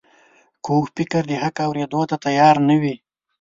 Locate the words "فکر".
0.95-1.23